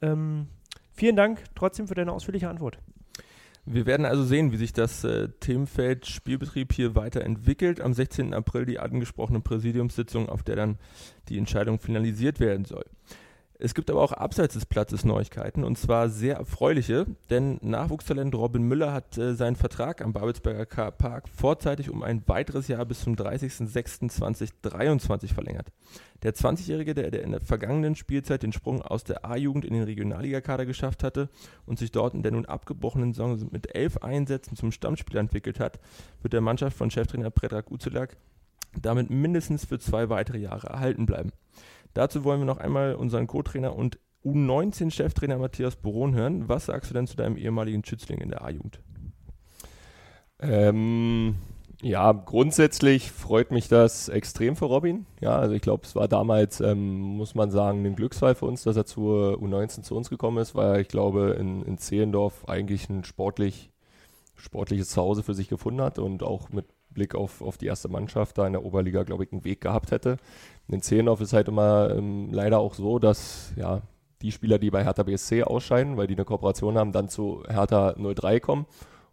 ähm, 0.00 0.46
vielen 0.92 1.16
Dank 1.16 1.42
trotzdem 1.56 1.88
für 1.88 1.94
deine 1.94 2.12
ausführliche 2.12 2.48
Antwort. 2.48 2.78
Wir 3.66 3.84
werden 3.84 4.06
also 4.06 4.24
sehen, 4.24 4.52
wie 4.52 4.56
sich 4.56 4.72
das 4.72 5.04
äh, 5.04 5.28
Themenfeld 5.40 6.06
Spielbetrieb 6.06 6.72
hier 6.72 6.94
weiterentwickelt. 6.94 7.80
Am 7.80 7.92
16. 7.92 8.32
April 8.32 8.66
die 8.66 8.78
angesprochene 8.78 9.40
Präsidiumssitzung, 9.40 10.28
auf 10.28 10.42
der 10.42 10.56
dann 10.56 10.78
die 11.28 11.36
Entscheidung 11.36 11.78
finalisiert 11.78 12.40
werden 12.40 12.64
soll. 12.64 12.84
Es 13.62 13.74
gibt 13.74 13.90
aber 13.90 14.00
auch 14.00 14.12
abseits 14.12 14.54
des 14.54 14.64
Platzes 14.64 15.04
Neuigkeiten 15.04 15.64
und 15.64 15.76
zwar 15.76 16.08
sehr 16.08 16.36
erfreuliche, 16.36 17.04
denn 17.28 17.58
Nachwuchstalent 17.60 18.34
Robin 18.34 18.62
Müller 18.62 18.94
hat 18.94 19.18
äh, 19.18 19.34
seinen 19.34 19.54
Vertrag 19.54 20.00
am 20.00 20.14
Babelsberger 20.14 20.90
Park 20.92 21.28
vorzeitig 21.28 21.90
um 21.90 22.02
ein 22.02 22.26
weiteres 22.26 22.68
Jahr 22.68 22.86
bis 22.86 23.02
zum 23.02 23.16
30.06.2023 23.16 25.34
verlängert. 25.34 25.66
Der 26.22 26.34
20-Jährige, 26.34 26.94
der, 26.94 27.10
der 27.10 27.22
in 27.22 27.32
der 27.32 27.42
vergangenen 27.42 27.96
Spielzeit 27.96 28.42
den 28.42 28.54
Sprung 28.54 28.80
aus 28.80 29.04
der 29.04 29.26
A-Jugend 29.26 29.66
in 29.66 29.74
den 29.74 29.82
Regionalligakader 29.82 30.64
geschafft 30.64 31.04
hatte 31.04 31.28
und 31.66 31.78
sich 31.78 31.92
dort 31.92 32.14
in 32.14 32.22
der 32.22 32.32
nun 32.32 32.46
abgebrochenen 32.46 33.12
Saison 33.12 33.46
mit 33.50 33.74
elf 33.74 33.98
Einsätzen 33.98 34.56
zum 34.56 34.72
Stammspieler 34.72 35.20
entwickelt 35.20 35.60
hat, 35.60 35.80
wird 36.22 36.32
der 36.32 36.40
Mannschaft 36.40 36.78
von 36.78 36.90
Cheftrainer 36.90 37.30
Predrag 37.30 37.70
Uzelak 37.70 38.16
damit 38.80 39.10
mindestens 39.10 39.64
für 39.64 39.78
zwei 39.78 40.08
weitere 40.08 40.38
Jahre 40.38 40.68
erhalten 40.68 41.06
bleiben. 41.06 41.30
Dazu 41.94 42.24
wollen 42.24 42.40
wir 42.40 42.46
noch 42.46 42.58
einmal 42.58 42.94
unseren 42.94 43.26
Co-Trainer 43.26 43.74
und 43.74 43.98
U19-Cheftrainer 44.24 45.38
Matthias 45.38 45.76
Boron 45.76 46.14
hören. 46.14 46.48
Was 46.48 46.66
sagst 46.66 46.90
du 46.90 46.94
denn 46.94 47.06
zu 47.06 47.16
deinem 47.16 47.36
ehemaligen 47.36 47.84
Schützling 47.84 48.18
in 48.18 48.28
der 48.28 48.42
A-Jugend? 48.44 48.80
Ähm, 50.40 51.36
ja, 51.82 52.12
grundsätzlich 52.12 53.10
freut 53.10 53.50
mich 53.50 53.68
das 53.68 54.08
extrem 54.08 54.54
für 54.54 54.66
Robin. 54.66 55.06
Ja, 55.20 55.36
also 55.36 55.54
ich 55.54 55.62
glaube, 55.62 55.84
es 55.84 55.96
war 55.96 56.08
damals, 56.08 56.60
ähm, 56.60 57.00
muss 57.00 57.34
man 57.34 57.50
sagen, 57.50 57.84
ein 57.86 57.96
Glücksfall 57.96 58.34
für 58.34 58.46
uns, 58.46 58.62
dass 58.62 58.76
er 58.76 58.84
zur 58.84 59.38
U19 59.38 59.82
zu 59.82 59.96
uns 59.96 60.10
gekommen 60.10 60.38
ist, 60.38 60.54
weil 60.54 60.82
ich 60.82 60.88
glaube, 60.88 61.36
in, 61.38 61.62
in 61.62 61.78
Zehlendorf 61.78 62.46
eigentlich 62.48 62.90
ein 62.90 63.04
sportlich, 63.04 63.70
sportliches 64.36 64.90
Zuhause 64.90 65.22
für 65.22 65.34
sich 65.34 65.48
gefunden 65.48 65.80
hat 65.80 65.98
und 65.98 66.22
auch 66.22 66.50
mit 66.50 66.66
Blick 66.92 67.14
auf, 67.14 67.42
auf 67.42 67.58
die 67.58 67.66
erste 67.66 67.88
Mannschaft 67.88 68.38
da 68.38 68.46
in 68.46 68.52
der 68.52 68.64
Oberliga, 68.64 69.02
glaube 69.02 69.24
ich, 69.24 69.32
einen 69.32 69.44
Weg 69.44 69.60
gehabt 69.60 69.90
hätte. 69.90 70.16
In 70.68 70.82
Zehlendorf 70.82 71.20
ist 71.20 71.32
halt 71.32 71.48
immer 71.48 71.90
ähm, 71.90 72.32
leider 72.32 72.58
auch 72.58 72.74
so, 72.74 72.98
dass 72.98 73.52
ja, 73.56 73.82
die 74.22 74.32
Spieler, 74.32 74.58
die 74.58 74.70
bei 74.70 74.84
Hertha 74.84 75.02
BSC 75.02 75.44
ausscheiden, 75.44 75.96
weil 75.96 76.06
die 76.06 76.14
eine 76.14 76.24
Kooperation 76.24 76.76
haben, 76.76 76.92
dann 76.92 77.08
zu 77.08 77.42
Hertha 77.48 77.94
03 77.94 78.40
kommen 78.40 78.66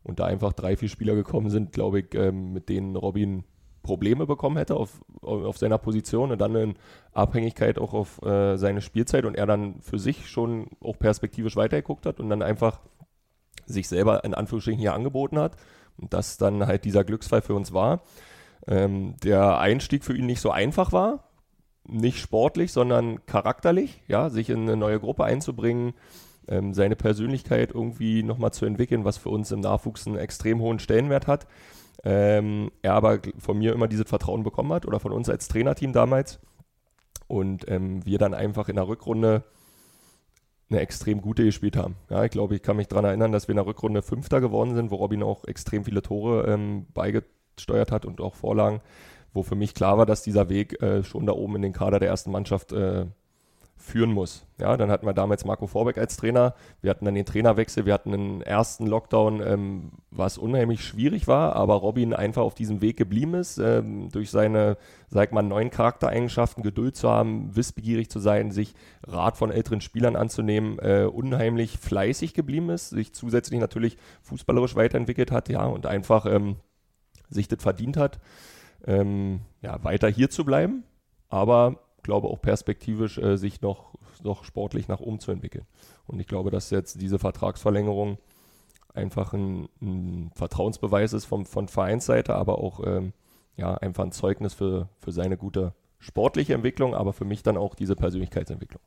und 0.03 0.19
da 0.19 0.25
einfach 0.25 0.53
drei, 0.53 0.75
vier 0.75 0.89
Spieler 0.89 1.15
gekommen 1.15 1.49
sind, 1.49 1.71
glaube 1.71 1.99
ich, 1.99 2.13
ähm, 2.15 2.53
mit 2.53 2.69
denen 2.69 2.95
Robin 2.95 3.43
Probleme 3.83 4.25
bekommen 4.27 4.57
hätte 4.57 4.75
auf, 4.75 4.99
auf 5.21 5.57
seiner 5.57 5.77
Position 5.77 6.31
und 6.31 6.39
dann 6.39 6.55
in 6.55 6.75
Abhängigkeit 7.13 7.79
auch 7.79 7.93
auf 7.93 8.21
äh, 8.21 8.57
seine 8.57 8.81
Spielzeit 8.81 9.23
und 9.23 9.35
er 9.35 9.45
dann 9.45 9.79
für 9.79 9.97
sich 9.97 10.27
schon 10.27 10.67
auch 10.81 10.99
perspektivisch 10.99 11.55
weitergeguckt 11.55 12.05
hat 12.05 12.19
und 12.19 12.29
dann 12.29 12.41
einfach 12.41 12.81
sich 13.65 13.87
selber 13.87 14.25
in 14.25 14.33
Anführungsstrichen 14.33 14.79
hier 14.79 14.93
angeboten 14.93 15.39
hat 15.39 15.55
das 15.97 16.37
dann 16.37 16.65
halt 16.65 16.85
dieser 16.85 17.03
Glücksfall 17.03 17.41
für 17.41 17.55
uns 17.55 17.73
war. 17.73 18.01
Ähm, 18.67 19.15
der 19.23 19.59
Einstieg 19.59 20.03
für 20.03 20.15
ihn 20.15 20.25
nicht 20.25 20.41
so 20.41 20.51
einfach 20.51 20.91
war, 20.91 21.23
nicht 21.87 22.19
sportlich, 22.19 22.71
sondern 22.71 23.25
charakterlich, 23.25 24.01
ja, 24.07 24.29
sich 24.29 24.49
in 24.49 24.63
eine 24.63 24.75
neue 24.75 24.99
Gruppe 24.99 25.23
einzubringen, 25.23 25.93
ähm, 26.47 26.73
seine 26.73 26.95
Persönlichkeit 26.95 27.71
irgendwie 27.73 28.23
nochmal 28.23 28.51
zu 28.51 28.65
entwickeln, 28.65 29.05
was 29.05 29.17
für 29.17 29.29
uns 29.29 29.51
im 29.51 29.61
Nachwuchs 29.61 30.07
einen 30.07 30.17
extrem 30.17 30.59
hohen 30.59 30.79
Stellenwert 30.79 31.27
hat. 31.27 31.47
Ähm, 32.03 32.71
er 32.81 32.93
aber 32.93 33.19
von 33.37 33.57
mir 33.57 33.73
immer 33.73 33.87
dieses 33.87 34.07
Vertrauen 34.07 34.43
bekommen 34.43 34.71
hat 34.71 34.85
oder 34.85 34.99
von 34.99 35.11
uns 35.11 35.29
als 35.29 35.47
Trainerteam 35.47 35.93
damals. 35.93 36.39
Und 37.27 37.69
ähm, 37.69 38.05
wir 38.05 38.19
dann 38.19 38.33
einfach 38.33 38.69
in 38.69 38.75
der 38.75 38.87
Rückrunde 38.87 39.43
eine 40.69 40.81
extrem 40.81 41.21
gute 41.21 41.45
gespielt 41.45 41.77
haben. 41.77 41.95
Ja, 42.09 42.23
ich 42.23 42.31
glaube, 42.31 42.55
ich 42.55 42.61
kann 42.61 42.77
mich 42.77 42.87
daran 42.87 43.05
erinnern, 43.05 43.31
dass 43.31 43.47
wir 43.47 43.53
in 43.53 43.57
der 43.57 43.65
Rückrunde 43.65 44.01
Fünfter 44.01 44.41
geworden 44.41 44.75
sind, 44.75 44.91
wo 44.91 44.95
Robin 44.95 45.23
auch 45.23 45.45
extrem 45.45 45.85
viele 45.85 46.01
Tore 46.01 46.45
ähm, 46.51 46.87
beigesteuert 46.93 47.91
hat 47.91 48.05
und 48.05 48.19
auch 48.19 48.35
Vorlagen, 48.35 48.81
wo 49.33 49.43
für 49.43 49.55
mich 49.55 49.73
klar 49.73 49.97
war, 49.97 50.05
dass 50.05 50.23
dieser 50.23 50.49
Weg 50.49 50.81
äh, 50.81 51.03
schon 51.03 51.25
da 51.25 51.33
oben 51.33 51.55
in 51.57 51.61
den 51.61 51.73
Kader 51.73 51.99
der 51.99 52.09
ersten 52.09 52.31
Mannschaft 52.31 52.73
äh, 52.73 53.05
führen 53.77 54.11
muss. 54.11 54.45
Ja, 54.59 54.75
dann 54.75 54.89
hatten 54.89 55.05
wir 55.05 55.13
damals 55.13 55.45
Marco 55.45 55.67
Vorbeck 55.67 55.97
als 55.97 56.17
Trainer. 56.17 56.55
Wir 56.81 56.89
hatten 56.89 57.05
dann 57.05 57.13
den 57.13 57.25
Trainerwechsel. 57.25 57.85
Wir 57.85 57.93
hatten 57.93 58.13
einen 58.13 58.41
ersten 58.41 58.87
Lockdown, 58.87 59.41
ähm, 59.41 59.91
was 60.09 60.37
unheimlich 60.37 60.83
schwierig 60.83 61.27
war, 61.27 61.55
aber 61.55 61.75
Robin 61.75 62.13
einfach 62.13 62.41
auf 62.41 62.55
diesem 62.55 62.81
Weg 62.81 62.97
geblieben 62.97 63.35
ist, 63.35 63.59
ähm, 63.59 64.09
durch 64.09 64.31
seine, 64.31 64.77
sag 65.09 65.31
mal, 65.31 65.43
neuen 65.43 65.69
Charaktereigenschaften, 65.69 66.63
Geduld 66.63 66.95
zu 66.95 67.09
haben, 67.09 67.55
wissbegierig 67.55 68.09
zu 68.09 68.19
sein, 68.19 68.51
sich 68.51 68.73
Rat 69.05 69.37
von 69.37 69.51
älteren 69.51 69.79
Spielern 69.79 70.15
anzunehmen, 70.15 70.79
äh, 70.79 71.05
unheimlich 71.05 71.77
fleißig 71.77 72.33
geblieben 72.33 72.69
ist, 72.69 72.89
sich 72.89 73.13
zusätzlich 73.13 73.59
natürlich 73.59 73.97
fußballerisch 74.23 74.75
weiterentwickelt 74.75 75.31
hat, 75.31 75.49
ja, 75.49 75.65
und 75.65 75.85
einfach 75.85 76.25
ähm, 76.25 76.55
sich 77.29 77.47
das 77.47 77.61
verdient 77.61 77.95
hat, 77.95 78.19
ähm, 78.85 79.41
ja, 79.61 79.83
weiter 79.83 80.09
hier 80.09 80.29
zu 80.31 80.45
bleiben. 80.45 80.83
Aber 81.29 81.86
glaube 82.07 82.29
auch 82.29 82.41
perspektivisch 82.41 83.17
äh, 83.17 83.37
sich 83.37 83.61
noch, 83.61 83.93
noch 84.23 84.45
sportlich 84.45 84.87
nach 84.87 85.01
oben 85.01 85.19
zu 85.19 85.31
entwickeln. 85.31 85.65
Und 86.07 86.21
ich 86.21 86.27
glaube, 86.27 86.51
dass 86.51 86.69
jetzt 86.69 87.01
diese 87.01 87.19
Vertragsverlängerung 87.19 88.17
einfach 88.93 89.33
ein, 89.33 89.67
ein 89.81 90.31
Vertrauensbeweis 90.33 91.11
ist 91.11 91.25
vom, 91.25 91.45
von 91.45 91.67
Vereinsseite, 91.67 92.33
aber 92.33 92.59
auch 92.59 92.79
ähm, 92.87 93.11
ja, 93.57 93.73
einfach 93.75 94.05
ein 94.05 94.13
Zeugnis 94.13 94.53
für, 94.53 94.87
für 94.99 95.11
seine 95.11 95.35
gute 95.35 95.73
sportliche 95.99 96.53
Entwicklung, 96.53 96.95
aber 96.95 97.11
für 97.11 97.25
mich 97.25 97.43
dann 97.43 97.57
auch 97.57 97.75
diese 97.75 97.97
Persönlichkeitsentwicklung. 97.97 98.81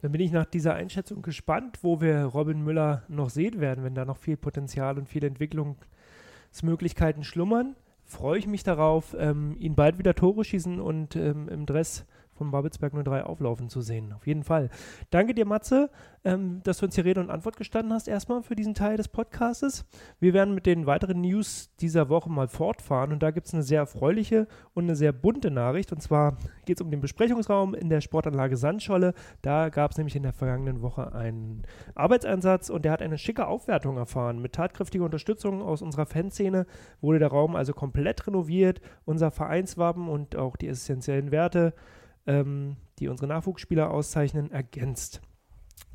Dann 0.00 0.12
bin 0.12 0.20
ich 0.20 0.30
nach 0.30 0.46
dieser 0.46 0.74
Einschätzung 0.74 1.22
gespannt, 1.22 1.80
wo 1.82 2.00
wir 2.00 2.22
Robin 2.24 2.62
Müller 2.62 3.02
noch 3.08 3.30
sehen 3.30 3.58
werden, 3.60 3.82
wenn 3.82 3.96
da 3.96 4.04
noch 4.04 4.18
viel 4.18 4.36
Potenzial 4.36 4.96
und 4.96 5.08
viele 5.08 5.26
Entwicklungsmöglichkeiten 5.26 7.24
schlummern. 7.24 7.74
Freue 8.04 8.38
ich 8.38 8.46
mich 8.46 8.62
darauf, 8.62 9.16
ähm, 9.18 9.56
ihn 9.58 9.74
bald 9.74 9.98
wieder 9.98 10.14
Tore 10.14 10.44
schießen 10.44 10.80
und 10.80 11.16
ähm, 11.16 11.48
im 11.48 11.66
Dress 11.66 12.04
von 12.34 12.50
Babelsberg 12.50 12.92
03 12.92 13.24
auflaufen 13.24 13.68
zu 13.68 13.80
sehen. 13.80 14.12
Auf 14.12 14.26
jeden 14.26 14.42
Fall. 14.42 14.70
Danke 15.10 15.34
dir, 15.34 15.46
Matze, 15.46 15.90
ähm, 16.24 16.60
dass 16.64 16.78
du 16.78 16.86
uns 16.86 16.94
hier 16.94 17.04
Rede 17.04 17.20
und 17.20 17.30
Antwort 17.30 17.56
gestanden 17.56 17.92
hast, 17.92 18.08
erstmal 18.08 18.42
für 18.42 18.56
diesen 18.56 18.74
Teil 18.74 18.96
des 18.96 19.08
Podcastes. 19.08 19.84
Wir 20.20 20.34
werden 20.34 20.54
mit 20.54 20.66
den 20.66 20.86
weiteren 20.86 21.20
News 21.20 21.70
dieser 21.80 22.08
Woche 22.08 22.30
mal 22.30 22.48
fortfahren 22.48 23.12
und 23.12 23.22
da 23.22 23.30
gibt 23.30 23.46
es 23.46 23.54
eine 23.54 23.62
sehr 23.62 23.80
erfreuliche 23.80 24.46
und 24.72 24.84
eine 24.84 24.96
sehr 24.96 25.12
bunte 25.12 25.50
Nachricht. 25.50 25.92
Und 25.92 26.00
zwar 26.00 26.36
geht 26.64 26.78
es 26.78 26.82
um 26.82 26.90
den 26.90 27.00
Besprechungsraum 27.00 27.74
in 27.74 27.88
der 27.88 28.00
Sportanlage 28.00 28.56
Sandscholle. 28.56 29.14
Da 29.42 29.68
gab 29.68 29.92
es 29.92 29.96
nämlich 29.96 30.16
in 30.16 30.22
der 30.22 30.32
vergangenen 30.32 30.82
Woche 30.82 31.14
einen 31.14 31.62
Arbeitseinsatz 31.94 32.70
und 32.70 32.84
der 32.84 32.92
hat 32.92 33.02
eine 33.02 33.18
schicke 33.18 33.46
Aufwertung 33.46 33.96
erfahren. 33.96 34.40
Mit 34.40 34.54
tatkräftiger 34.54 35.04
Unterstützung 35.04 35.62
aus 35.62 35.82
unserer 35.82 36.06
Fanszene 36.06 36.66
wurde 37.00 37.18
der 37.18 37.28
Raum 37.28 37.56
also 37.56 37.72
komplett 37.72 38.26
renoviert. 38.26 38.80
Unser 39.04 39.30
Vereinswappen 39.30 40.08
und 40.08 40.36
auch 40.36 40.56
die 40.56 40.68
essentiellen 40.68 41.30
Werte 41.30 41.74
ähm, 42.26 42.76
die 42.98 43.08
unsere 43.08 43.28
Nachwuchsspieler 43.28 43.90
auszeichnen, 43.90 44.50
ergänzt. 44.50 45.20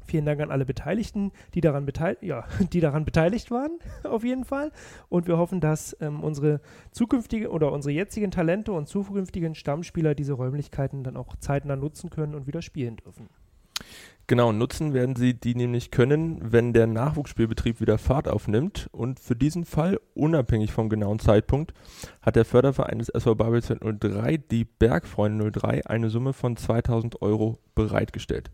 Vielen 0.09 0.25
Dank 0.25 0.41
an 0.41 0.49
alle 0.49 0.65
Beteiligten, 0.65 1.31
die 1.53 1.61
daran, 1.61 1.85
beteil 1.85 2.17
ja, 2.21 2.45
die 2.73 2.79
daran 2.79 3.05
beteiligt 3.05 3.51
waren, 3.51 3.77
auf 4.03 4.23
jeden 4.23 4.43
Fall. 4.43 4.71
Und 5.07 5.27
wir 5.27 5.37
hoffen, 5.37 5.61
dass 5.61 5.95
ähm, 6.01 6.23
unsere 6.23 6.61
zukünftigen 6.91 7.47
oder 7.47 7.71
unsere 7.71 7.93
jetzigen 7.93 8.31
Talente 8.31 8.71
und 8.71 8.87
zukünftigen 8.87 9.53
Stammspieler 9.53 10.15
diese 10.15 10.33
Räumlichkeiten 10.33 11.03
dann 11.03 11.15
auch 11.15 11.35
zeitnah 11.35 11.75
nutzen 11.75 12.09
können 12.09 12.33
und 12.33 12.47
wieder 12.47 12.63
spielen 12.63 12.97
dürfen. 12.97 13.29
Genau, 14.29 14.51
nutzen 14.51 14.93
werden 14.93 15.15
sie 15.15 15.33
die 15.33 15.55
nämlich 15.55 15.89
können, 15.89 16.39
wenn 16.43 16.71
der 16.71 16.85
Nachwuchsspielbetrieb 16.85 17.81
wieder 17.81 17.97
Fahrt 17.97 18.27
aufnimmt. 18.27 18.87
Und 18.91 19.19
für 19.19 19.35
diesen 19.35 19.65
Fall, 19.65 19.99
unabhängig 20.13 20.71
vom 20.71 20.87
genauen 20.87 21.17
Zeitpunkt, 21.17 21.73
hat 22.21 22.35
der 22.35 22.45
Förderverein 22.45 22.99
des 22.99 23.09
SV 23.09 23.33
Babelsberg 23.33 23.81
03, 23.99 24.37
die 24.37 24.65
Bergfreunde 24.65 25.51
03, 25.51 25.87
eine 25.87 26.11
Summe 26.11 26.33
von 26.33 26.55
2000 26.55 27.23
Euro 27.23 27.57
bereitgestellt. 27.73 28.51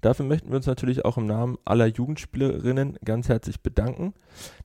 Dafür 0.00 0.26
möchten 0.26 0.50
wir 0.50 0.58
uns 0.58 0.68
natürlich 0.68 1.04
auch 1.04 1.16
im 1.16 1.26
Namen 1.26 1.58
aller 1.64 1.86
Jugendspielerinnen 1.86 2.96
ganz 3.04 3.28
herzlich 3.28 3.60
bedanken. 3.60 4.14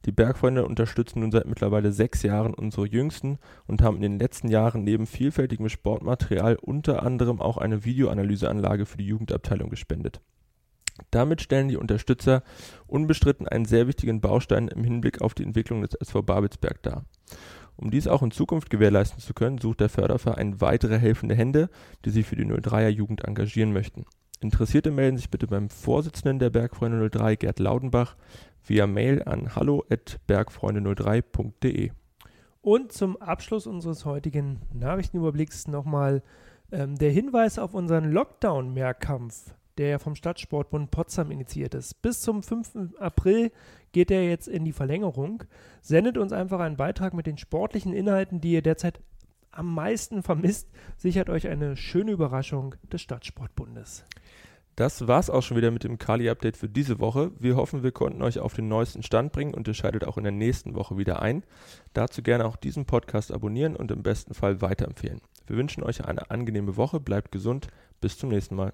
Die 0.06 0.12
Bergfreunde 0.12 0.68
unterstützen 0.68 1.22
nun 1.22 1.32
seit 1.32 1.48
mittlerweile 1.48 1.92
sechs 1.92 2.22
Jahren 2.22 2.54
unsere 2.54 2.86
Jüngsten 2.86 3.40
und 3.66 3.82
haben 3.82 3.96
in 3.96 4.04
den 4.04 4.20
letzten 4.20 4.48
Jahren 4.48 4.84
neben 4.84 5.08
vielfältigem 5.08 5.70
Sportmaterial 5.70 6.56
unter 6.62 7.02
anderem 7.02 7.42
auch 7.42 7.58
eine 7.58 7.84
Videoanalyseanlage 7.84 8.86
für 8.86 8.98
die 8.98 9.08
Jugendabteilung 9.08 9.72
gespendet. 9.72 10.22
Damit 11.10 11.42
stellen 11.42 11.68
die 11.68 11.78
Unterstützer 11.78 12.44
unbestritten 12.88 13.48
einen 13.48 13.66
sehr 13.66 13.88
wichtigen 13.88 14.22
Baustein 14.22 14.68
im 14.68 14.84
Hinblick 14.84 15.22
auf 15.22 15.34
die 15.34 15.42
Entwicklung 15.44 15.82
des 15.82 15.96
SV 15.96 16.22
Babelsberg 16.22 16.84
dar. 16.84 17.06
Um 17.78 17.90
dies 17.90 18.08
auch 18.08 18.22
in 18.22 18.32
Zukunft 18.32 18.70
gewährleisten 18.70 19.20
zu 19.20 19.34
können, 19.34 19.58
sucht 19.58 19.80
der 19.80 19.90
Förderverein 19.90 20.62
weitere 20.62 21.00
helfende 21.00 21.36
Hände, 21.36 21.70
die 22.06 22.12
sich 22.12 22.28
für 22.28 22.36
die 22.36 22.46
03er 22.46 22.90
Jugend 22.90 23.26
engagieren 23.26 23.74
möchten. 23.74 24.06
Interessierte 24.40 24.92
melden 24.92 25.18
sich 25.18 25.30
bitte 25.30 25.48
beim 25.48 25.70
Vorsitzenden 25.70 26.40
der 26.40 26.50
Bergfreunde 26.50 27.10
03, 27.10 27.36
Gerd 27.38 27.60
Laudenbach, 27.60 28.16
via 28.64 28.88
Mail 28.88 29.24
an 29.24 29.56
hallo@bergfreunde03.de. 29.56 31.92
Und 32.62 32.92
zum 32.92 33.16
Abschluss 33.18 33.66
unseres 33.66 34.06
heutigen 34.06 34.62
Nachrichtenüberblicks 34.74 35.68
nochmal 35.68 36.22
ähm, 36.72 36.98
der 36.98 37.12
Hinweis 37.12 37.58
auf 37.58 37.74
unseren 37.74 38.12
Lockdown-Mehrkampf 38.12 39.56
der 39.82 39.90
ja 39.90 40.00
vom 40.00 40.14
Stadtsportbund 40.14 40.92
Potsdam 40.92 41.32
initiiert 41.32 41.74
ist. 41.74 42.04
Bis 42.04 42.22
zum 42.22 42.44
5. 42.44 43.00
April 43.00 43.52
geht 43.94 44.12
er 44.12 44.24
jetzt 44.24 44.48
in 44.48 44.64
die 44.64 44.74
Verlängerung. 44.74 45.44
Sendet 45.82 46.20
uns 46.20 46.34
einfach 46.34 46.60
einen 46.60 46.78
Beitrag 46.78 47.16
mit 47.16 47.26
den 47.26 47.40
sportlichen 47.40 47.92
Inhalten, 47.92 48.42
die 48.42 48.52
ihr 48.52 48.62
derzeit 48.62 49.00
am 49.50 49.74
meisten 49.74 50.22
vermisst. 50.22 50.70
Sichert 50.98 51.32
euch 51.32 51.48
eine 51.48 51.76
schöne 51.76 52.12
Überraschung 52.12 52.76
des 52.92 53.02
Stadtsportbundes. 53.02 54.06
Das 54.76 55.08
war's 55.08 55.32
auch 55.32 55.42
schon 55.42 55.58
wieder 55.58 55.72
mit 55.72 55.84
dem 55.84 55.98
Kali-Update 55.98 56.58
für 56.58 56.70
diese 56.70 57.00
Woche. 57.00 57.32
Wir 57.40 57.56
hoffen, 57.56 57.82
wir 57.82 57.92
konnten 57.92 58.22
euch 58.22 58.38
auf 58.38 58.54
den 58.54 58.68
neuesten 58.68 59.02
Stand 59.02 59.32
bringen 59.32 59.56
und 59.56 59.68
ihr 59.68 59.74
schaltet 59.74 60.06
auch 60.06 60.18
in 60.18 60.24
der 60.24 60.32
nächsten 60.32 60.76
Woche 60.76 60.96
wieder 60.98 61.24
ein. 61.24 61.44
Dazu 61.94 62.22
gerne 62.22 62.46
auch 62.46 62.56
diesen 62.56 62.86
Podcast 62.86 63.32
abonnieren 63.32 63.76
und 63.76 63.90
im 63.90 64.04
besten 64.04 64.36
Fall 64.36 64.62
weiterempfehlen. 64.62 65.22
Wir 65.48 65.58
wünschen 65.58 65.84
euch 65.84 66.06
eine 66.06 66.30
angenehme 66.30 66.78
Woche, 66.78 67.00
bleibt 67.00 67.32
gesund, 67.32 67.68
bis 68.00 68.18
zum 68.18 68.30
nächsten 68.30 68.56
Mal. 68.56 68.74